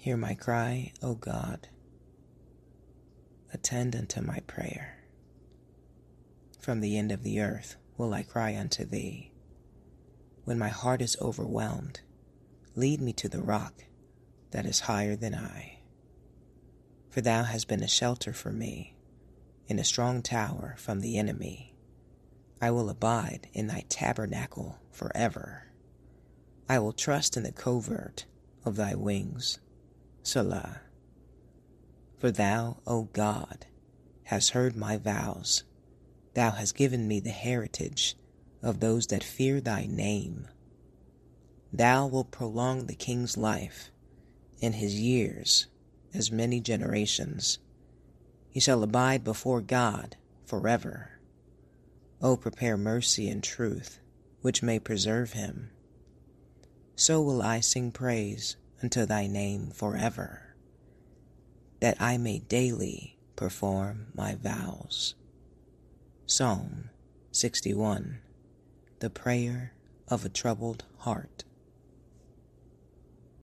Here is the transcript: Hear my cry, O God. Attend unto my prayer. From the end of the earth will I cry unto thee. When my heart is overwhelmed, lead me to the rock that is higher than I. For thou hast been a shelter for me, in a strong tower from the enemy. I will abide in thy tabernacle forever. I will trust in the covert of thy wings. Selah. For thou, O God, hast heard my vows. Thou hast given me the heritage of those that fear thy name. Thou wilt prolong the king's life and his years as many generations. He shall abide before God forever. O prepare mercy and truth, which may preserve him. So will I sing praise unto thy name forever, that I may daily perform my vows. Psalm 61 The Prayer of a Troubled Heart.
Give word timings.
Hear 0.00 0.16
my 0.16 0.32
cry, 0.32 0.94
O 1.02 1.14
God. 1.14 1.68
Attend 3.52 3.94
unto 3.94 4.22
my 4.22 4.38
prayer. 4.46 4.96
From 6.58 6.80
the 6.80 6.96
end 6.96 7.12
of 7.12 7.22
the 7.22 7.38
earth 7.42 7.76
will 7.98 8.14
I 8.14 8.22
cry 8.22 8.56
unto 8.56 8.86
thee. 8.86 9.34
When 10.44 10.58
my 10.58 10.70
heart 10.70 11.02
is 11.02 11.18
overwhelmed, 11.20 12.00
lead 12.74 13.02
me 13.02 13.12
to 13.12 13.28
the 13.28 13.42
rock 13.42 13.84
that 14.52 14.64
is 14.64 14.80
higher 14.80 15.16
than 15.16 15.34
I. 15.34 15.80
For 17.10 17.20
thou 17.20 17.42
hast 17.42 17.68
been 17.68 17.82
a 17.82 17.86
shelter 17.88 18.32
for 18.32 18.52
me, 18.52 18.96
in 19.66 19.78
a 19.78 19.84
strong 19.84 20.22
tower 20.22 20.76
from 20.78 21.00
the 21.00 21.18
enemy. 21.18 21.74
I 22.58 22.70
will 22.70 22.88
abide 22.88 23.48
in 23.52 23.66
thy 23.66 23.84
tabernacle 23.90 24.78
forever. 24.90 25.66
I 26.70 26.78
will 26.78 26.94
trust 26.94 27.36
in 27.36 27.42
the 27.42 27.52
covert 27.52 28.24
of 28.64 28.76
thy 28.76 28.94
wings. 28.94 29.58
Selah. 30.22 30.82
For 32.18 32.30
thou, 32.30 32.78
O 32.86 33.04
God, 33.12 33.66
hast 34.24 34.50
heard 34.50 34.76
my 34.76 34.96
vows. 34.96 35.64
Thou 36.34 36.50
hast 36.50 36.74
given 36.74 37.08
me 37.08 37.20
the 37.20 37.30
heritage 37.30 38.16
of 38.62 38.80
those 38.80 39.06
that 39.08 39.24
fear 39.24 39.60
thy 39.60 39.86
name. 39.86 40.46
Thou 41.72 42.06
wilt 42.06 42.30
prolong 42.30 42.86
the 42.86 42.94
king's 42.94 43.36
life 43.36 43.90
and 44.60 44.74
his 44.74 45.00
years 45.00 45.66
as 46.12 46.30
many 46.30 46.60
generations. 46.60 47.58
He 48.50 48.60
shall 48.60 48.82
abide 48.82 49.24
before 49.24 49.60
God 49.60 50.16
forever. 50.44 51.20
O 52.20 52.36
prepare 52.36 52.76
mercy 52.76 53.28
and 53.28 53.42
truth, 53.42 54.00
which 54.42 54.62
may 54.62 54.78
preserve 54.78 55.32
him. 55.32 55.70
So 56.96 57.22
will 57.22 57.40
I 57.40 57.60
sing 57.60 57.92
praise 57.92 58.56
unto 58.82 59.06
thy 59.06 59.26
name 59.26 59.70
forever, 59.70 60.54
that 61.80 62.00
I 62.00 62.16
may 62.16 62.38
daily 62.38 63.18
perform 63.36 64.08
my 64.14 64.34
vows. 64.34 65.14
Psalm 66.26 66.90
61 67.32 68.20
The 69.00 69.10
Prayer 69.10 69.72
of 70.08 70.24
a 70.24 70.28
Troubled 70.28 70.84
Heart. 70.98 71.44